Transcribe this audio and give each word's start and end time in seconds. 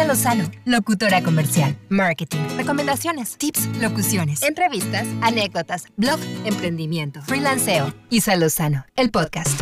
Isa 0.00 0.08
Lozano, 0.08 0.50
locutora 0.64 1.22
comercial, 1.22 1.76
marketing, 1.90 2.38
recomendaciones, 2.56 3.36
tips, 3.36 3.66
locuciones, 3.82 4.42
entrevistas, 4.42 5.06
anécdotas, 5.20 5.84
blog, 5.98 6.18
emprendimiento, 6.46 7.20
freelanceo. 7.20 7.92
Isa 8.08 8.34
Lozano, 8.36 8.86
el 8.96 9.10
podcast. 9.10 9.60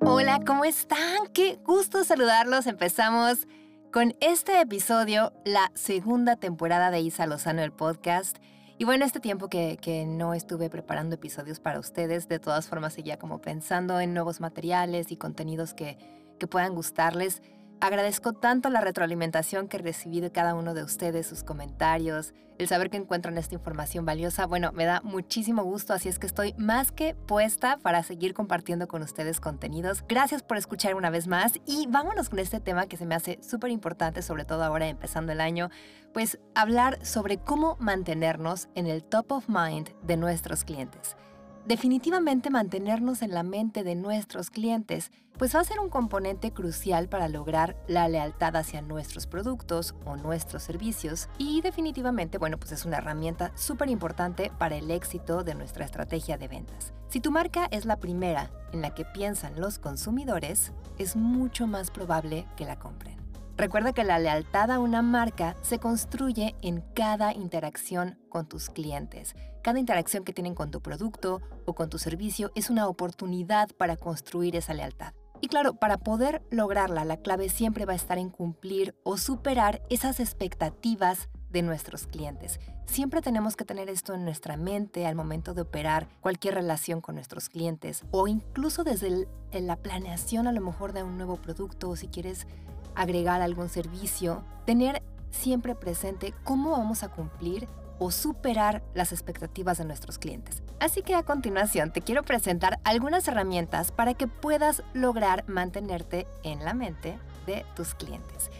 Hola, 0.00 0.42
¿cómo 0.46 0.64
están? 0.64 1.26
Qué 1.32 1.58
gusto 1.64 2.04
saludarlos. 2.04 2.68
Empezamos 2.68 3.48
con 3.92 4.14
este 4.20 4.60
episodio, 4.60 5.32
la 5.44 5.72
segunda 5.74 6.36
temporada 6.36 6.92
de 6.92 7.00
Isa 7.00 7.26
Lozano, 7.26 7.64
el 7.64 7.72
podcast. 7.72 8.36
Y 8.76 8.84
bueno, 8.84 9.04
este 9.04 9.20
tiempo 9.20 9.48
que, 9.48 9.78
que, 9.80 10.04
no 10.04 10.34
estuve 10.34 10.68
preparando 10.68 11.14
episodios 11.14 11.60
para 11.60 11.78
ustedes, 11.78 12.28
de 12.28 12.40
todas 12.40 12.66
formas 12.66 12.94
seguía 12.94 13.18
como 13.18 13.40
pensando 13.40 14.00
en 14.00 14.14
nuevos 14.14 14.40
materiales 14.40 15.12
y 15.12 15.16
contenidos 15.16 15.74
que, 15.74 15.96
que 16.38 16.48
puedan 16.48 16.74
gustarles. 16.74 17.40
Agradezco 17.84 18.32
tanto 18.32 18.70
la 18.70 18.80
retroalimentación 18.80 19.68
que 19.68 19.76
recibí 19.76 20.22
de 20.22 20.32
cada 20.32 20.54
uno 20.54 20.72
de 20.72 20.82
ustedes, 20.82 21.26
sus 21.26 21.44
comentarios, 21.44 22.32
el 22.56 22.66
saber 22.66 22.88
que 22.88 22.96
encuentran 22.96 23.36
esta 23.36 23.56
información 23.56 24.06
valiosa. 24.06 24.46
Bueno, 24.46 24.72
me 24.72 24.86
da 24.86 25.02
muchísimo 25.02 25.64
gusto, 25.64 25.92
así 25.92 26.08
es 26.08 26.18
que 26.18 26.26
estoy 26.26 26.54
más 26.56 26.92
que 26.92 27.14
puesta 27.14 27.76
para 27.76 28.02
seguir 28.02 28.32
compartiendo 28.32 28.88
con 28.88 29.02
ustedes 29.02 29.38
contenidos. 29.38 30.02
Gracias 30.08 30.42
por 30.42 30.56
escuchar 30.56 30.94
una 30.94 31.10
vez 31.10 31.26
más 31.26 31.60
y 31.66 31.86
vámonos 31.86 32.30
con 32.30 32.38
este 32.38 32.58
tema 32.58 32.86
que 32.86 32.96
se 32.96 33.04
me 33.04 33.16
hace 33.16 33.38
súper 33.42 33.70
importante, 33.70 34.22
sobre 34.22 34.46
todo 34.46 34.64
ahora 34.64 34.88
empezando 34.88 35.32
el 35.32 35.42
año, 35.42 35.68
pues 36.14 36.38
hablar 36.54 37.04
sobre 37.04 37.36
cómo 37.36 37.76
mantenernos 37.80 38.70
en 38.74 38.86
el 38.86 39.04
top 39.04 39.30
of 39.30 39.50
mind 39.50 39.90
de 40.06 40.16
nuestros 40.16 40.64
clientes 40.64 41.18
definitivamente 41.66 42.50
mantenernos 42.50 43.22
en 43.22 43.32
la 43.32 43.42
mente 43.42 43.82
de 43.84 43.94
nuestros 43.94 44.50
clientes, 44.50 45.10
pues 45.38 45.54
va 45.54 45.60
a 45.60 45.64
ser 45.64 45.80
un 45.80 45.88
componente 45.88 46.52
crucial 46.52 47.08
para 47.08 47.28
lograr 47.28 47.76
la 47.88 48.08
lealtad 48.08 48.56
hacia 48.56 48.82
nuestros 48.82 49.26
productos 49.26 49.94
o 50.04 50.16
nuestros 50.16 50.62
servicios 50.62 51.28
y 51.38 51.60
definitivamente, 51.60 52.38
bueno, 52.38 52.58
pues 52.58 52.72
es 52.72 52.84
una 52.84 52.98
herramienta 52.98 53.50
súper 53.56 53.88
importante 53.88 54.52
para 54.58 54.76
el 54.76 54.90
éxito 54.90 55.42
de 55.42 55.54
nuestra 55.54 55.84
estrategia 55.84 56.38
de 56.38 56.48
ventas. 56.48 56.92
Si 57.08 57.20
tu 57.20 57.30
marca 57.30 57.66
es 57.70 57.84
la 57.84 57.98
primera 57.98 58.50
en 58.72 58.82
la 58.82 58.94
que 58.94 59.04
piensan 59.04 59.60
los 59.60 59.78
consumidores, 59.78 60.72
es 60.98 61.16
mucho 61.16 61.66
más 61.66 61.90
probable 61.90 62.46
que 62.56 62.64
la 62.64 62.78
compren. 62.78 63.23
Recuerda 63.56 63.92
que 63.92 64.02
la 64.02 64.18
lealtad 64.18 64.72
a 64.72 64.80
una 64.80 65.00
marca 65.00 65.56
se 65.62 65.78
construye 65.78 66.56
en 66.60 66.80
cada 66.94 67.32
interacción 67.32 68.18
con 68.28 68.48
tus 68.48 68.68
clientes. 68.68 69.36
Cada 69.62 69.78
interacción 69.78 70.24
que 70.24 70.32
tienen 70.32 70.56
con 70.56 70.72
tu 70.72 70.80
producto 70.80 71.40
o 71.64 71.74
con 71.74 71.88
tu 71.88 71.98
servicio 71.98 72.50
es 72.56 72.68
una 72.68 72.88
oportunidad 72.88 73.70
para 73.78 73.96
construir 73.96 74.56
esa 74.56 74.74
lealtad. 74.74 75.14
Y 75.40 75.46
claro, 75.46 75.74
para 75.74 75.98
poder 75.98 76.42
lograrla, 76.50 77.04
la 77.04 77.18
clave 77.18 77.48
siempre 77.48 77.84
va 77.84 77.92
a 77.92 77.96
estar 77.96 78.18
en 78.18 78.30
cumplir 78.30 78.96
o 79.04 79.16
superar 79.18 79.82
esas 79.88 80.18
expectativas 80.18 81.28
de 81.50 81.62
nuestros 81.62 82.08
clientes. 82.08 82.58
Siempre 82.86 83.22
tenemos 83.22 83.54
que 83.54 83.64
tener 83.64 83.88
esto 83.88 84.14
en 84.14 84.24
nuestra 84.24 84.56
mente 84.56 85.06
al 85.06 85.14
momento 85.14 85.54
de 85.54 85.62
operar 85.62 86.08
cualquier 86.20 86.54
relación 86.54 87.00
con 87.00 87.14
nuestros 87.14 87.48
clientes 87.48 88.04
o 88.10 88.26
incluso 88.26 88.82
desde 88.82 89.28
la 89.52 89.76
planeación 89.76 90.48
a 90.48 90.52
lo 90.52 90.60
mejor 90.60 90.92
de 90.92 91.04
un 91.04 91.16
nuevo 91.16 91.36
producto 91.36 91.90
o 91.90 91.96
si 91.96 92.08
quieres 92.08 92.48
agregar 92.94 93.42
algún 93.42 93.68
servicio, 93.68 94.44
tener 94.64 95.02
siempre 95.30 95.74
presente 95.74 96.34
cómo 96.44 96.70
vamos 96.70 97.02
a 97.02 97.08
cumplir 97.08 97.68
o 97.98 98.10
superar 98.10 98.82
las 98.94 99.12
expectativas 99.12 99.78
de 99.78 99.84
nuestros 99.84 100.18
clientes. 100.18 100.62
Así 100.80 101.02
que 101.02 101.14
a 101.14 101.22
continuación 101.22 101.92
te 101.92 102.00
quiero 102.00 102.22
presentar 102.22 102.80
algunas 102.84 103.26
herramientas 103.28 103.92
para 103.92 104.14
que 104.14 104.26
puedas 104.26 104.82
lograr 104.92 105.44
mantenerte 105.48 106.26
en 106.42 106.64
la 106.64 106.74
mente 106.74 107.18
de 107.46 107.64
tus 107.76 107.94
clientes. 107.94 108.50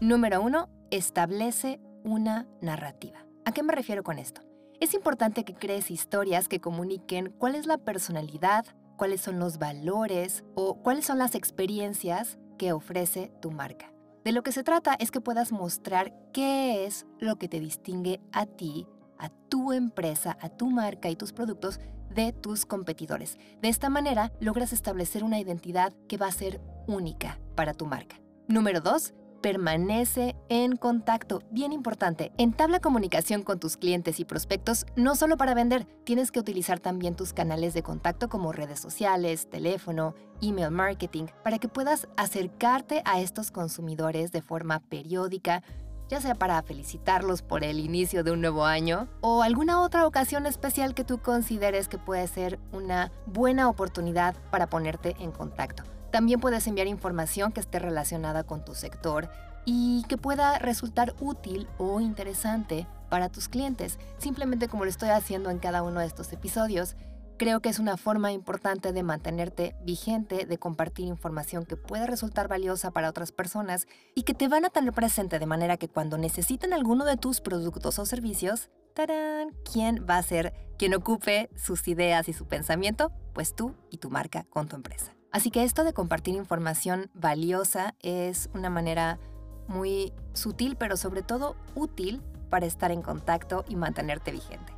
Número 0.00 0.42
uno, 0.42 0.68
establece 0.90 1.80
una 2.02 2.46
narrativa. 2.60 3.24
¿A 3.44 3.52
qué 3.52 3.62
me 3.62 3.72
refiero 3.72 4.02
con 4.02 4.18
esto? 4.18 4.42
Es 4.80 4.94
importante 4.94 5.44
que 5.44 5.54
crees 5.54 5.90
historias 5.90 6.48
que 6.48 6.60
comuniquen 6.60 7.32
cuál 7.38 7.54
es 7.54 7.66
la 7.66 7.78
personalidad, 7.78 8.66
cuáles 8.96 9.20
son 9.20 9.38
los 9.38 9.58
valores 9.58 10.44
o 10.54 10.74
cuáles 10.82 11.06
son 11.06 11.18
las 11.18 11.34
experiencias 11.34 12.38
que 12.62 12.72
ofrece 12.72 13.32
tu 13.40 13.50
marca. 13.50 13.92
De 14.22 14.30
lo 14.30 14.44
que 14.44 14.52
se 14.52 14.62
trata 14.62 14.94
es 14.94 15.10
que 15.10 15.20
puedas 15.20 15.50
mostrar 15.50 16.14
qué 16.32 16.84
es 16.84 17.06
lo 17.18 17.34
que 17.34 17.48
te 17.48 17.58
distingue 17.58 18.20
a 18.30 18.46
ti, 18.46 18.86
a 19.18 19.30
tu 19.48 19.72
empresa, 19.72 20.38
a 20.40 20.48
tu 20.48 20.70
marca 20.70 21.10
y 21.10 21.16
tus 21.16 21.32
productos 21.32 21.80
de 22.14 22.32
tus 22.32 22.64
competidores. 22.64 23.36
De 23.60 23.68
esta 23.68 23.90
manera 23.90 24.30
logras 24.38 24.72
establecer 24.72 25.24
una 25.24 25.40
identidad 25.40 25.92
que 26.06 26.18
va 26.18 26.28
a 26.28 26.30
ser 26.30 26.60
única 26.86 27.40
para 27.56 27.74
tu 27.74 27.84
marca. 27.86 28.20
Número 28.46 28.80
2 28.80 29.12
permanece 29.42 30.36
en 30.48 30.76
contacto. 30.76 31.42
Bien 31.50 31.72
importante, 31.72 32.32
entabla 32.38 32.80
comunicación 32.80 33.42
con 33.42 33.58
tus 33.58 33.76
clientes 33.76 34.20
y 34.20 34.24
prospectos 34.24 34.86
no 34.96 35.16
solo 35.16 35.36
para 35.36 35.52
vender, 35.54 35.84
tienes 36.04 36.30
que 36.30 36.40
utilizar 36.40 36.80
también 36.80 37.16
tus 37.16 37.32
canales 37.32 37.74
de 37.74 37.82
contacto 37.82 38.28
como 38.28 38.52
redes 38.52 38.80
sociales, 38.80 39.50
teléfono, 39.50 40.14
email 40.40 40.70
marketing, 40.70 41.26
para 41.42 41.58
que 41.58 41.68
puedas 41.68 42.08
acercarte 42.16 43.02
a 43.04 43.20
estos 43.20 43.50
consumidores 43.50 44.32
de 44.32 44.40
forma 44.40 44.80
periódica, 44.80 45.62
ya 46.08 46.20
sea 46.20 46.34
para 46.34 46.62
felicitarlos 46.62 47.42
por 47.42 47.64
el 47.64 47.80
inicio 47.80 48.22
de 48.22 48.30
un 48.30 48.40
nuevo 48.40 48.64
año 48.64 49.08
o 49.20 49.42
alguna 49.42 49.80
otra 49.80 50.06
ocasión 50.06 50.46
especial 50.46 50.94
que 50.94 51.04
tú 51.04 51.18
consideres 51.18 51.88
que 51.88 51.98
puede 51.98 52.26
ser 52.28 52.60
una 52.72 53.10
buena 53.26 53.68
oportunidad 53.68 54.36
para 54.50 54.68
ponerte 54.68 55.16
en 55.18 55.32
contacto. 55.32 55.84
También 56.12 56.40
puedes 56.40 56.66
enviar 56.66 56.86
información 56.86 57.52
que 57.52 57.60
esté 57.60 57.78
relacionada 57.78 58.44
con 58.44 58.64
tu 58.64 58.74
sector 58.74 59.30
y 59.64 60.04
que 60.08 60.18
pueda 60.18 60.58
resultar 60.58 61.14
útil 61.20 61.66
o 61.78 62.00
interesante 62.00 62.86
para 63.08 63.30
tus 63.30 63.48
clientes, 63.48 63.98
simplemente 64.18 64.68
como 64.68 64.84
lo 64.84 64.90
estoy 64.90 65.08
haciendo 65.08 65.50
en 65.50 65.58
cada 65.58 65.82
uno 65.82 66.00
de 66.00 66.06
estos 66.06 66.30
episodios. 66.32 66.96
Creo 67.38 67.60
que 67.60 67.70
es 67.70 67.78
una 67.78 67.96
forma 67.96 68.30
importante 68.30 68.92
de 68.92 69.02
mantenerte 69.02 69.74
vigente, 69.84 70.44
de 70.44 70.58
compartir 70.58 71.06
información 71.06 71.64
que 71.64 71.76
puede 71.76 72.06
resultar 72.06 72.46
valiosa 72.46 72.90
para 72.90 73.08
otras 73.08 73.32
personas 73.32 73.86
y 74.14 74.24
que 74.24 74.34
te 74.34 74.48
van 74.48 74.66
a 74.66 74.70
tener 74.70 74.92
presente 74.92 75.38
de 75.38 75.46
manera 75.46 75.78
que 75.78 75.88
cuando 75.88 76.18
necesiten 76.18 76.74
alguno 76.74 77.06
de 77.06 77.16
tus 77.16 77.40
productos 77.40 77.98
o 77.98 78.04
servicios, 78.04 78.68
¡tarán! 78.94 79.54
¿Quién 79.70 80.06
va 80.08 80.18
a 80.18 80.22
ser 80.22 80.52
quien 80.78 80.94
ocupe 80.94 81.48
sus 81.56 81.88
ideas 81.88 82.28
y 82.28 82.34
su 82.34 82.46
pensamiento? 82.46 83.12
Pues 83.32 83.56
tú 83.56 83.74
y 83.90 83.96
tu 83.96 84.10
marca 84.10 84.44
con 84.50 84.68
tu 84.68 84.76
empresa. 84.76 85.14
Así 85.32 85.50
que 85.50 85.64
esto 85.64 85.82
de 85.82 85.94
compartir 85.94 86.34
información 86.34 87.10
valiosa 87.14 87.94
es 88.00 88.50
una 88.54 88.68
manera 88.68 89.18
muy 89.66 90.12
sutil, 90.34 90.76
pero 90.76 90.96
sobre 90.96 91.22
todo 91.22 91.56
útil 91.74 92.22
para 92.50 92.66
estar 92.66 92.92
en 92.92 93.00
contacto 93.00 93.64
y 93.66 93.76
mantenerte 93.76 94.30
vigente. 94.30 94.74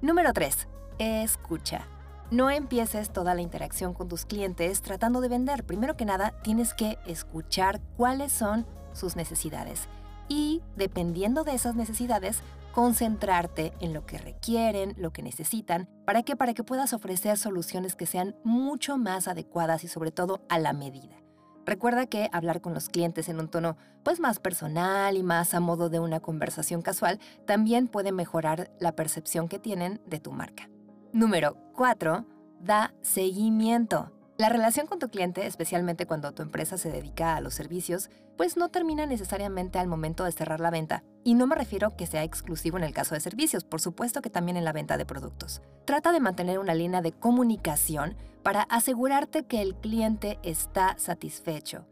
Número 0.00 0.32
3. 0.32 0.68
Escucha. 0.98 1.86
No 2.30 2.50
empieces 2.50 3.12
toda 3.12 3.34
la 3.34 3.40
interacción 3.40 3.94
con 3.94 4.08
tus 4.08 4.24
clientes 4.24 4.80
tratando 4.80 5.20
de 5.20 5.28
vender. 5.28 5.64
Primero 5.64 5.96
que 5.96 6.04
nada, 6.04 6.34
tienes 6.42 6.72
que 6.74 6.98
escuchar 7.06 7.80
cuáles 7.96 8.32
son 8.32 8.64
sus 8.92 9.16
necesidades. 9.16 9.88
Y 10.28 10.62
dependiendo 10.76 11.44
de 11.44 11.54
esas 11.54 11.74
necesidades, 11.74 12.40
concentrarte 12.76 13.72
en 13.80 13.94
lo 13.94 14.04
que 14.04 14.18
requieren, 14.18 14.92
lo 14.98 15.10
que 15.10 15.22
necesitan, 15.22 15.88
¿para 16.04 16.22
qué? 16.24 16.36
Para 16.36 16.52
que 16.52 16.62
puedas 16.62 16.92
ofrecer 16.92 17.38
soluciones 17.38 17.96
que 17.96 18.04
sean 18.04 18.36
mucho 18.44 18.98
más 18.98 19.28
adecuadas 19.28 19.82
y 19.82 19.88
sobre 19.88 20.10
todo 20.10 20.42
a 20.50 20.58
la 20.58 20.74
medida. 20.74 21.16
Recuerda 21.64 22.04
que 22.04 22.28
hablar 22.34 22.60
con 22.60 22.74
los 22.74 22.90
clientes 22.90 23.30
en 23.30 23.40
un 23.40 23.48
tono 23.48 23.78
pues 24.02 24.20
más 24.20 24.40
personal 24.40 25.16
y 25.16 25.22
más 25.22 25.54
a 25.54 25.60
modo 25.60 25.88
de 25.88 26.00
una 26.00 26.20
conversación 26.20 26.82
casual 26.82 27.18
también 27.46 27.88
puede 27.88 28.12
mejorar 28.12 28.70
la 28.78 28.92
percepción 28.92 29.48
que 29.48 29.58
tienen 29.58 30.02
de 30.04 30.20
tu 30.20 30.32
marca. 30.32 30.68
Número 31.14 31.56
4. 31.72 32.26
Da 32.60 32.92
seguimiento. 33.00 34.15
La 34.38 34.50
relación 34.50 34.86
con 34.86 34.98
tu 34.98 35.08
cliente, 35.08 35.46
especialmente 35.46 36.04
cuando 36.04 36.32
tu 36.32 36.42
empresa 36.42 36.76
se 36.76 36.90
dedica 36.90 37.36
a 37.36 37.40
los 37.40 37.54
servicios, 37.54 38.10
pues 38.36 38.58
no 38.58 38.68
termina 38.68 39.06
necesariamente 39.06 39.78
al 39.78 39.88
momento 39.88 40.24
de 40.24 40.32
cerrar 40.32 40.60
la 40.60 40.70
venta. 40.70 41.02
Y 41.24 41.32
no 41.32 41.46
me 41.46 41.56
refiero 41.56 41.96
que 41.96 42.06
sea 42.06 42.22
exclusivo 42.22 42.76
en 42.76 42.84
el 42.84 42.92
caso 42.92 43.14
de 43.14 43.20
servicios, 43.20 43.64
por 43.64 43.80
supuesto 43.80 44.20
que 44.20 44.28
también 44.28 44.58
en 44.58 44.66
la 44.66 44.74
venta 44.74 44.98
de 44.98 45.06
productos. 45.06 45.62
Trata 45.86 46.12
de 46.12 46.20
mantener 46.20 46.58
una 46.58 46.74
línea 46.74 47.00
de 47.00 47.12
comunicación 47.12 48.14
para 48.42 48.62
asegurarte 48.64 49.44
que 49.44 49.62
el 49.62 49.74
cliente 49.74 50.38
está 50.42 50.98
satisfecho. 50.98 51.86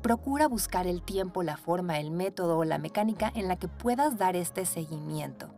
Procura 0.00 0.46
buscar 0.46 0.86
el 0.86 1.02
tiempo, 1.02 1.42
la 1.42 1.56
forma, 1.56 1.98
el 1.98 2.12
método 2.12 2.58
o 2.58 2.64
la 2.64 2.78
mecánica 2.78 3.32
en 3.34 3.48
la 3.48 3.56
que 3.56 3.66
puedas 3.66 4.16
dar 4.18 4.36
este 4.36 4.66
seguimiento. 4.66 5.52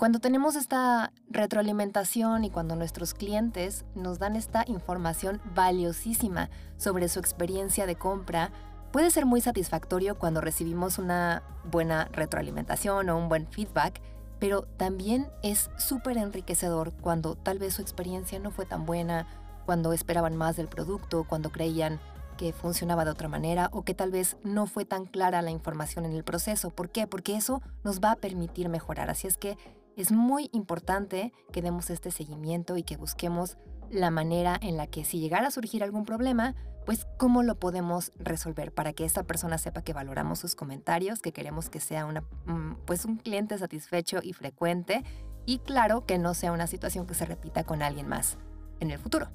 Cuando 0.00 0.18
tenemos 0.18 0.56
esta 0.56 1.12
retroalimentación 1.28 2.44
y 2.44 2.50
cuando 2.50 2.74
nuestros 2.74 3.12
clientes 3.12 3.84
nos 3.94 4.18
dan 4.18 4.34
esta 4.34 4.64
información 4.66 5.42
valiosísima 5.54 6.48
sobre 6.78 7.06
su 7.10 7.18
experiencia 7.18 7.84
de 7.84 7.96
compra, 7.96 8.50
puede 8.92 9.10
ser 9.10 9.26
muy 9.26 9.42
satisfactorio 9.42 10.18
cuando 10.18 10.40
recibimos 10.40 10.98
una 10.98 11.42
buena 11.70 12.08
retroalimentación 12.12 13.10
o 13.10 13.18
un 13.18 13.28
buen 13.28 13.46
feedback, 13.48 14.00
pero 14.38 14.62
también 14.78 15.28
es 15.42 15.68
súper 15.76 16.16
enriquecedor 16.16 16.92
cuando 17.02 17.34
tal 17.34 17.58
vez 17.58 17.74
su 17.74 17.82
experiencia 17.82 18.38
no 18.38 18.50
fue 18.50 18.64
tan 18.64 18.86
buena 18.86 19.26
cuando 19.66 19.92
esperaban 19.92 20.34
más 20.34 20.56
del 20.56 20.68
producto, 20.68 21.26
cuando 21.28 21.52
creían 21.52 22.00
que 22.38 22.54
funcionaba 22.54 23.04
de 23.04 23.10
otra 23.10 23.28
manera 23.28 23.68
o 23.70 23.82
que 23.82 23.92
tal 23.92 24.10
vez 24.10 24.38
no 24.44 24.64
fue 24.64 24.86
tan 24.86 25.04
clara 25.04 25.42
la 25.42 25.50
información 25.50 26.06
en 26.06 26.12
el 26.12 26.24
proceso. 26.24 26.70
¿Por 26.70 26.88
qué? 26.88 27.06
Porque 27.06 27.36
eso 27.36 27.60
nos 27.84 28.00
va 28.00 28.12
a 28.12 28.16
permitir 28.16 28.70
mejorar. 28.70 29.10
Así 29.10 29.26
es 29.26 29.36
que 29.36 29.58
es 30.00 30.12
muy 30.12 30.48
importante 30.52 31.32
que 31.52 31.62
demos 31.62 31.90
este 31.90 32.10
seguimiento 32.10 32.76
y 32.76 32.82
que 32.82 32.96
busquemos 32.96 33.56
la 33.90 34.10
manera 34.10 34.58
en 34.62 34.76
la 34.76 34.86
que 34.86 35.04
si 35.04 35.20
llegara 35.20 35.48
a 35.48 35.50
surgir 35.50 35.82
algún 35.82 36.04
problema, 36.04 36.54
pues 36.86 37.06
cómo 37.18 37.42
lo 37.42 37.56
podemos 37.56 38.12
resolver 38.16 38.72
para 38.72 38.92
que 38.92 39.04
esta 39.04 39.24
persona 39.24 39.58
sepa 39.58 39.82
que 39.82 39.92
valoramos 39.92 40.38
sus 40.38 40.54
comentarios, 40.54 41.20
que 41.20 41.32
queremos 41.32 41.70
que 41.70 41.80
sea 41.80 42.06
una, 42.06 42.22
mm, 42.46 42.76
pues 42.86 43.04
un 43.04 43.16
cliente 43.16 43.58
satisfecho 43.58 44.20
y 44.22 44.32
frecuente 44.32 45.04
y 45.46 45.58
claro 45.58 46.06
que 46.06 46.18
no 46.18 46.34
sea 46.34 46.52
una 46.52 46.66
situación 46.66 47.06
que 47.06 47.14
se 47.14 47.26
repita 47.26 47.64
con 47.64 47.82
alguien 47.82 48.08
más 48.08 48.38
en 48.80 48.90
el 48.90 48.98
futuro. 48.98 49.28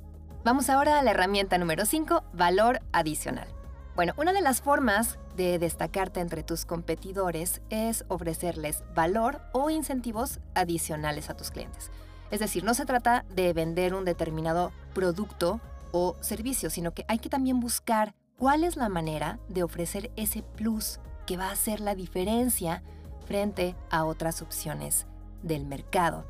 Vamos 0.43 0.69
ahora 0.69 0.99
a 0.99 1.03
la 1.03 1.11
herramienta 1.11 1.57
número 1.57 1.85
5, 1.85 2.23
valor 2.33 2.81
adicional. 2.91 3.47
Bueno, 3.95 4.13
una 4.17 4.33
de 4.33 4.41
las 4.41 4.61
formas 4.61 5.17
de 5.35 5.59
destacarte 5.59 6.19
entre 6.19 6.43
tus 6.43 6.65
competidores 6.65 7.61
es 7.69 8.05
ofrecerles 8.07 8.83
valor 8.93 9.41
o 9.53 9.69
incentivos 9.69 10.39
adicionales 10.53 11.29
a 11.29 11.35
tus 11.35 11.51
clientes. 11.51 11.91
Es 12.31 12.39
decir, 12.39 12.63
no 12.63 12.73
se 12.73 12.85
trata 12.85 13.25
de 13.35 13.53
vender 13.53 13.93
un 13.93 14.05
determinado 14.05 14.71
producto 14.93 15.61
o 15.91 16.15
servicio, 16.21 16.69
sino 16.69 16.93
que 16.93 17.05
hay 17.07 17.19
que 17.19 17.29
también 17.29 17.59
buscar 17.59 18.15
cuál 18.37 18.63
es 18.63 18.75
la 18.75 18.89
manera 18.89 19.39
de 19.47 19.63
ofrecer 19.63 20.11
ese 20.15 20.41
plus 20.41 20.99
que 21.25 21.37
va 21.37 21.49
a 21.49 21.53
hacer 21.53 21.79
la 21.79 21.95
diferencia 21.95 22.83
frente 23.25 23.75
a 23.89 24.05
otras 24.05 24.41
opciones 24.41 25.05
del 25.43 25.65
mercado. 25.65 26.25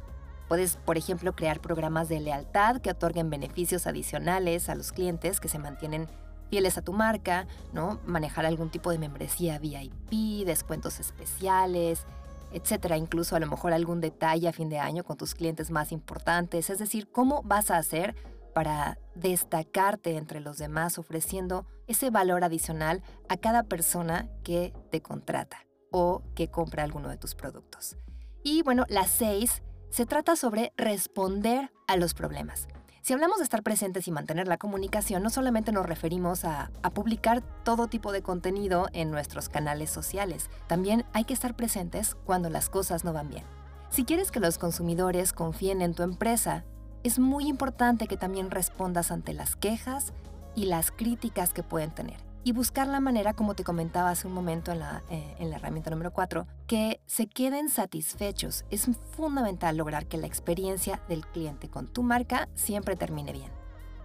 Puedes, 0.47 0.77
por 0.77 0.97
ejemplo, 0.97 1.33
crear 1.33 1.59
programas 1.59 2.07
de 2.07 2.19
lealtad 2.19 2.77
que 2.79 2.91
otorguen 2.91 3.29
beneficios 3.29 3.87
adicionales 3.87 4.69
a 4.69 4.75
los 4.75 4.91
clientes 4.91 5.39
que 5.39 5.47
se 5.47 5.57
mantienen 5.59 6.07
fieles 6.55 6.77
a 6.77 6.81
tu 6.81 6.93
marca, 6.93 7.47
¿no? 7.73 7.99
Manejar 8.05 8.45
algún 8.45 8.69
tipo 8.69 8.89
de 8.89 8.97
membresía 8.97 9.59
VIP, 9.59 10.45
descuentos 10.45 11.01
especiales, 11.01 12.05
etcétera, 12.53 12.95
incluso 12.95 13.35
a 13.35 13.41
lo 13.41 13.47
mejor 13.47 13.73
algún 13.73 13.99
detalle 13.99 14.47
a 14.47 14.53
fin 14.53 14.69
de 14.69 14.79
año 14.79 15.03
con 15.03 15.17
tus 15.17 15.35
clientes 15.35 15.69
más 15.69 15.91
importantes, 15.91 16.69
es 16.69 16.79
decir, 16.79 17.11
cómo 17.11 17.41
vas 17.43 17.71
a 17.71 17.77
hacer 17.77 18.15
para 18.53 18.97
destacarte 19.15 20.15
entre 20.15 20.39
los 20.39 20.57
demás 20.57 20.97
ofreciendo 20.97 21.65
ese 21.87 22.09
valor 22.09 22.45
adicional 22.45 23.03
a 23.27 23.35
cada 23.35 23.63
persona 23.63 24.29
que 24.45 24.71
te 24.91 25.01
contrata 25.01 25.65
o 25.91 26.21
que 26.35 26.47
compra 26.47 26.83
alguno 26.83 27.09
de 27.09 27.17
tus 27.17 27.35
productos. 27.35 27.97
Y 28.43 28.61
bueno, 28.61 28.85
las 28.87 29.11
seis 29.11 29.61
se 29.89 30.05
trata 30.05 30.37
sobre 30.37 30.71
responder 30.77 31.73
a 31.85 31.97
los 31.97 32.13
problemas. 32.13 32.69
Si 33.05 33.13
hablamos 33.13 33.37
de 33.37 33.43
estar 33.43 33.61
presentes 33.61 34.07
y 34.07 34.11
mantener 34.11 34.47
la 34.47 34.57
comunicación, 34.57 35.21
no 35.21 35.29
solamente 35.29 35.71
nos 35.71 35.85
referimos 35.85 36.43
a, 36.43 36.71
publicar 36.95 37.43
todo 37.63 37.85
tipo 37.85 38.11
de 38.11 38.23
contenido 38.23 38.87
en 38.93 39.11
nuestros 39.11 39.47
canales 39.47 39.91
sociales, 39.91 40.49
también 40.65 41.05
hay 41.13 41.23
que 41.23 41.35
estar 41.35 41.55
presentes 41.55 42.15
cuando 42.25 42.49
las 42.49 42.67
cosas 42.67 43.03
no 43.03 43.13
van 43.13 43.29
bien. 43.29 43.43
Si 43.91 44.05
quieres 44.05 44.31
que 44.31 44.39
los 44.39 44.57
consumidores 44.57 45.33
confíen 45.33 45.83
en 45.83 45.93
tu 45.93 46.01
empresa, 46.01 46.63
es 47.03 47.19
muy 47.19 47.47
importante 47.47 48.07
que 48.07 48.17
también 48.17 48.49
respondas 48.49 49.11
ante 49.11 49.33
las 49.33 49.55
quejas 49.55 50.11
y 50.55 50.65
las 50.65 50.89
críticas 50.89 51.53
que 51.53 51.61
pueden 51.61 51.91
tener 51.91 52.24
y 52.45 52.51
buscar 52.51 52.87
la 52.87 52.99
manera, 52.99 53.33
como 53.33 53.55
te 53.55 53.63
comentaba 53.63 54.11
hace 54.11 54.27
un 54.27 54.33
momento 54.33 54.71
en 54.71 54.77
la, 54.77 55.01
eh, 55.09 55.35
en 55.39 55.49
la 55.49 55.55
herramienta 55.55 55.89
número 55.89 56.13
4, 56.13 56.45
que 56.67 57.01
se 57.07 57.25
queden 57.25 57.69
satisfechos. 57.69 58.65
Es 58.69 58.87
fundamental 59.17 59.75
lograr 59.75 60.05
que 60.05 60.19
la 60.19 60.27
experiencia 60.27 61.01
del 61.09 61.25
cliente 61.25 61.69
con 61.69 61.87
tu 61.87 62.03
marca 62.03 62.47
siempre 62.53 62.95
termine 62.95 63.33
bien. 63.33 63.51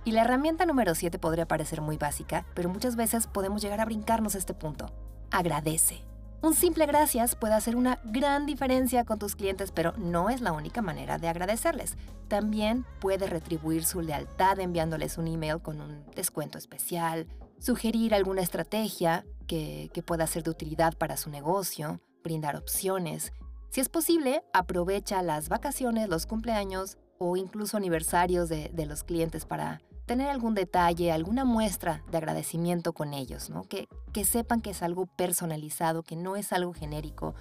Y 0.07 0.13
la 0.13 0.23
herramienta 0.23 0.65
número 0.65 0.95
7 0.95 1.19
podría 1.19 1.47
parecer 1.47 1.83
muy 1.83 1.99
básica, 1.99 2.47
pero 2.55 2.71
muchas 2.71 2.97
veces 2.97 3.27
podemos 3.27 3.61
llegar 3.61 3.83
a 3.83 3.85
brincarnos 3.85 4.35
este 4.35 4.55
punto. 4.55 4.87
Agradece. 5.31 6.03
Un 6.41 6.55
simple 6.55 6.87
gracias 6.87 7.37
puede 7.37 7.53
hacer 7.53 7.77
una 7.77 8.01
gran 8.05 8.47
diferencia 8.47 9.05
con 9.05 9.19
tus 9.19 9.37
clientes, 9.37 9.71
pero 9.71 9.93
no 9.99 10.31
es 10.31 10.41
la 10.41 10.53
única 10.53 10.81
manera 10.81 11.19
de 11.19 11.29
agradecerles. 11.29 11.99
También 12.29 12.87
puede 13.01 13.27
retribuir 13.27 13.85
su 13.85 14.01
lealtad 14.01 14.59
enviándoles 14.59 15.19
un 15.19 15.29
email 15.29 15.61
con 15.61 15.83
un 15.83 16.07
descuento 16.17 16.57
especial, 16.57 17.27
sugerir 17.61 18.15
alguna 18.15 18.41
estrategia 18.41 19.25
que, 19.47 19.91
pueda 20.05 20.27
ser 20.27 20.43
de 20.43 20.51
utilidad 20.51 20.97
para 20.97 21.17
su 21.17 21.31
negocio, 21.31 22.01
brindar 22.25 22.57
opciones. 22.57 23.33
Si 23.69 23.81
es 23.81 23.89
posible, 23.89 24.43
aprovecha 24.53 25.23
las 25.23 25.49
vacaciones, 25.49 26.09
los 26.09 26.27
cumpleaños 26.27 26.99
o 27.19 27.37
incluso 27.37 27.77
aniversarios 27.77 28.49
de, 28.49 28.87
los 28.87 29.05
clientes 29.05 29.45
para 29.45 29.83
tener 30.07 30.29
algún 30.29 30.55
detalle, 30.55 31.13
alguna 31.13 31.45
muestra 31.45 32.03
de 32.11 32.19
agradecimiento 32.19 32.93
con 32.93 33.15
ellos, 33.15 33.51
¿no? 33.51 33.63
que, 33.63 33.87
que 34.13 34.25
sepan 34.25 34.61
que 34.61 34.71
es 34.71 34.83
algo 34.83 35.07
personalizado, 35.07 36.03
que 36.03 36.17
no 36.17 36.35
es 36.35 36.53
algo 36.53 36.73
genérico, 36.73 37.35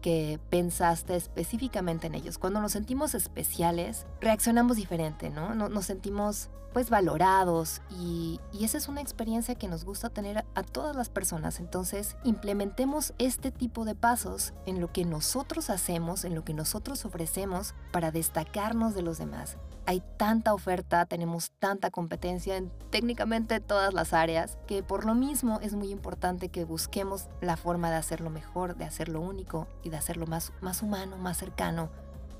que 0.00 0.38
pensaste 0.50 1.16
específicamente 1.16 2.06
en 2.06 2.14
ellos. 2.14 2.38
Cuando 2.38 2.60
nos 2.60 2.72
sentimos 2.72 3.14
especiales, 3.14 4.06
reaccionamos 4.20 4.76
diferente, 4.76 5.30
¿no? 5.30 5.54
Nos 5.54 5.86
sentimos 5.86 6.50
pues 6.74 6.90
valorados 6.90 7.80
y, 7.88 8.40
esa 8.60 8.78
es 8.78 8.88
una 8.88 9.02
experiencia 9.02 9.54
que 9.54 9.68
nos 9.68 9.84
gusta 9.84 10.08
tener 10.08 10.38
a, 10.54 10.62
todas 10.62 10.96
las 10.96 11.10
personas. 11.10 11.60
Entonces, 11.60 12.16
implementemos 12.24 13.12
este 13.18 13.50
tipo 13.50 13.84
de 13.84 13.94
pasos 13.94 14.54
en 14.64 14.80
lo 14.80 14.90
que 14.90 15.04
nosotros 15.04 15.68
hacemos, 15.68 16.24
en 16.24 16.34
lo 16.34 16.44
que 16.44 16.54
nosotros 16.54 17.04
ofrecemos 17.04 17.74
para 17.92 18.10
destacarnos 18.10 18.94
de 18.94 19.02
los 19.02 19.18
demás. 19.18 19.58
Hay 19.84 20.02
tanta 20.16 20.54
oferta, 20.54 21.04
tenemos 21.04 21.52
tanta 21.58 21.90
competencia 21.90 22.56
en 22.56 22.72
técnicamente 22.90 23.60
todas 23.60 23.92
las 23.92 24.14
áreas, 24.14 24.56
que 24.66 24.82
por 24.82 25.04
lo 25.04 25.14
mismo 25.14 25.60
es 25.60 25.74
muy 25.74 25.90
importante 25.90 26.48
que 26.48 26.64
busquemos 26.64 27.28
la 27.42 27.58
forma 27.58 27.90
de 27.90 27.96
hacerlo 27.96 28.30
mejor, 28.30 28.76
de 28.76 28.86
hacerlo 28.86 29.20
único 29.20 29.68
y 29.82 29.90
de 29.90 29.98
hacerlo 29.98 30.26
más, 30.26 30.54
más 30.62 30.80
humano, 30.80 31.18
más 31.18 31.36
cercano, 31.36 31.90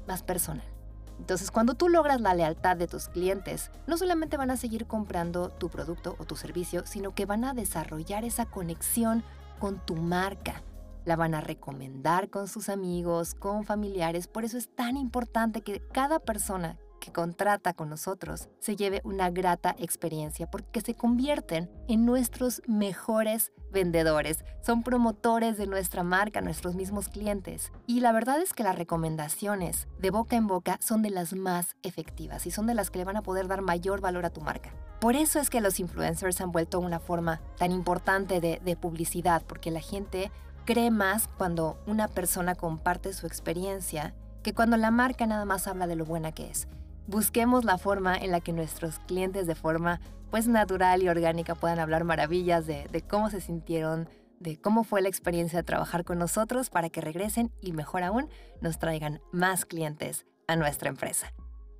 más 0.08 0.22
personal. 0.22 0.73
Entonces, 1.18 1.50
cuando 1.50 1.74
tú 1.74 1.88
logras 1.88 2.20
la 2.20 2.34
lealtad 2.34 2.76
de 2.76 2.86
tus 2.86 3.08
clientes, 3.08 3.70
no 3.86 3.96
solamente 3.96 4.36
van 4.36 4.50
a 4.50 4.56
seguir 4.56 4.86
comprando 4.86 5.50
tu 5.50 5.68
producto 5.68 6.16
o 6.18 6.24
tu 6.24 6.36
servicio, 6.36 6.84
sino 6.86 7.14
que 7.14 7.26
van 7.26 7.44
a 7.44 7.54
desarrollar 7.54 8.24
esa 8.24 8.46
conexión 8.46 9.22
con 9.58 9.84
tu 9.84 9.96
marca. 9.96 10.62
La 11.04 11.16
van 11.16 11.34
a 11.34 11.40
recomendar 11.40 12.30
con 12.30 12.48
sus 12.48 12.68
amigos, 12.68 13.34
con 13.34 13.64
familiares. 13.64 14.26
Por 14.26 14.44
eso 14.44 14.58
es 14.58 14.74
tan 14.74 14.96
importante 14.96 15.62
que 15.62 15.80
cada 15.92 16.18
persona 16.18 16.78
que 17.04 17.12
contrata 17.12 17.74
con 17.74 17.90
nosotros 17.90 18.48
se 18.60 18.76
lleve 18.76 19.02
una 19.04 19.28
grata 19.30 19.76
experiencia 19.78 20.50
porque 20.50 20.80
se 20.80 20.94
convierten 20.94 21.70
en 21.86 22.06
nuestros 22.06 22.62
mejores 22.66 23.52
vendedores, 23.72 24.42
son 24.62 24.82
promotores 24.82 25.58
de 25.58 25.66
nuestra 25.66 26.02
marca, 26.02 26.40
nuestros 26.40 26.74
mismos 26.74 27.08
clientes. 27.08 27.72
Y 27.86 28.00
la 28.00 28.12
verdad 28.12 28.40
es 28.40 28.54
que 28.54 28.62
las 28.62 28.78
recomendaciones 28.78 29.86
de 29.98 30.10
boca 30.10 30.36
en 30.36 30.46
boca 30.46 30.78
son 30.80 31.02
de 31.02 31.10
las 31.10 31.34
más 31.34 31.76
efectivas 31.82 32.46
y 32.46 32.50
son 32.50 32.66
de 32.66 32.74
las 32.74 32.90
que 32.90 33.00
le 33.00 33.04
van 33.04 33.18
a 33.18 33.22
poder 33.22 33.48
dar 33.48 33.60
mayor 33.60 34.00
valor 34.00 34.24
a 34.24 34.30
tu 34.30 34.40
marca. 34.40 34.70
Por 34.98 35.14
eso 35.14 35.40
es 35.40 35.50
que 35.50 35.60
los 35.60 35.80
influencers 35.80 36.40
han 36.40 36.52
vuelto 36.52 36.80
una 36.80 37.00
forma 37.00 37.42
tan 37.58 37.70
importante 37.70 38.40
de, 38.40 38.62
de 38.64 38.76
publicidad, 38.76 39.42
porque 39.46 39.70
la 39.70 39.80
gente 39.80 40.30
cree 40.64 40.90
más 40.90 41.28
cuando 41.36 41.76
una 41.86 42.08
persona 42.08 42.54
comparte 42.54 43.12
su 43.12 43.26
experiencia 43.26 44.14
que 44.42 44.54
cuando 44.54 44.78
la 44.78 44.90
marca 44.90 45.26
nada 45.26 45.44
más 45.44 45.66
habla 45.66 45.86
de 45.86 45.96
lo 45.96 46.06
buena 46.06 46.32
que 46.32 46.48
es 46.48 46.68
busquemos 47.06 47.64
la 47.64 47.78
forma 47.78 48.16
en 48.16 48.30
la 48.30 48.40
que 48.40 48.52
nuestros 48.52 48.98
clientes 49.00 49.46
de 49.46 49.54
forma 49.54 50.00
pues 50.30 50.48
natural 50.48 51.02
y 51.02 51.08
orgánica 51.08 51.54
puedan 51.54 51.78
hablar 51.78 52.04
maravillas 52.04 52.66
de, 52.66 52.88
de 52.90 53.02
cómo 53.02 53.30
se 53.30 53.40
sintieron, 53.40 54.08
de 54.40 54.60
cómo 54.60 54.84
fue 54.84 55.00
la 55.00 55.08
experiencia 55.08 55.60
de 55.60 55.64
trabajar 55.64 56.04
con 56.04 56.18
nosotros 56.18 56.70
para 56.70 56.90
que 56.90 57.00
regresen 57.00 57.52
y 57.60 57.72
mejor 57.72 58.02
aún 58.02 58.28
nos 58.60 58.78
traigan 58.78 59.20
más 59.32 59.64
clientes 59.64 60.26
a 60.48 60.56
nuestra 60.56 60.88
empresa. 60.88 61.32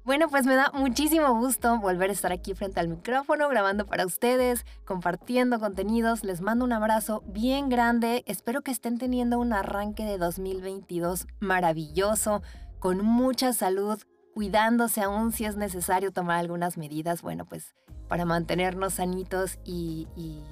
Bueno, 0.04 0.28
pues 0.28 0.44
me 0.44 0.54
da 0.54 0.70
muchísimo 0.74 1.34
gusto 1.34 1.80
volver 1.80 2.10
a 2.10 2.12
estar 2.12 2.30
aquí 2.30 2.52
frente 2.52 2.78
al 2.78 2.88
micrófono, 2.88 3.48
grabando 3.48 3.86
para 3.86 4.04
ustedes, 4.04 4.66
compartiendo 4.84 5.58
contenidos. 5.58 6.24
Les 6.24 6.42
mando 6.42 6.66
un 6.66 6.74
abrazo 6.74 7.22
bien 7.26 7.70
grande. 7.70 8.22
Espero 8.26 8.60
que 8.60 8.70
estén 8.70 8.98
teniendo 8.98 9.38
un 9.38 9.54
arranque 9.54 10.04
de 10.04 10.18
2022 10.18 11.26
maravilloso, 11.40 12.42
con 12.80 13.02
mucha 13.02 13.54
salud, 13.54 13.98
cuidándose 14.34 15.00
aún 15.00 15.32
si 15.32 15.44
es 15.44 15.56
necesario 15.56 16.10
tomar 16.10 16.40
algunas 16.40 16.76
medidas, 16.76 17.22
bueno, 17.22 17.46
pues 17.46 17.74
para 18.08 18.24
mantenernos 18.24 18.94
sanitos 18.94 19.58
y, 19.64 20.06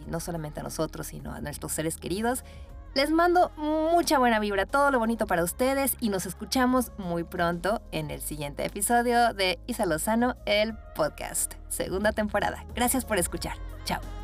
no 0.06 0.20
solamente 0.20 0.60
a 0.60 0.62
nosotros, 0.62 1.08
sino 1.08 1.32
a 1.32 1.40
nuestros 1.40 1.72
seres 1.72 1.96
queridos. 1.96 2.44
Les 2.94 3.10
mando 3.10 3.50
mucha 3.56 4.18
buena 4.18 4.38
vibra, 4.38 4.66
todo 4.66 4.90
lo 4.90 4.98
bonito 4.98 5.26
para 5.26 5.42
ustedes 5.42 5.96
y 5.98 6.10
nos 6.10 6.26
escuchamos 6.26 6.92
muy 6.98 7.24
pronto 7.24 7.80
en 7.90 8.10
el 8.10 8.20
siguiente 8.20 8.66
episodio 8.66 9.32
de 9.32 9.58
Isa 9.66 9.86
Lozano, 9.86 10.36
el 10.44 10.76
podcast, 10.94 11.54
segunda 11.68 12.12
temporada. 12.12 12.66
Gracias 12.74 13.04
por 13.04 13.18
escuchar. 13.18 13.56
Chao. 13.84 14.21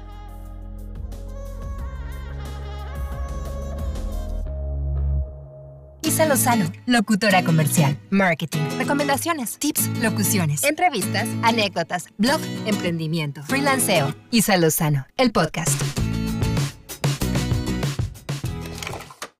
Isa 6.19 6.27
Lozano, 6.27 6.65
locutora 6.87 7.45
comercial, 7.45 7.97
marketing, 8.11 8.77
recomendaciones, 8.77 9.57
tips, 9.57 9.87
locuciones, 10.03 10.65
entrevistas, 10.65 11.29
anécdotas, 11.45 12.07
blog, 12.19 12.41
emprendimiento, 12.67 13.45
freelanceo. 13.45 14.13
Isa 14.33 14.57
Lozano, 14.57 15.07
el 15.17 15.31
podcast. 15.31 15.98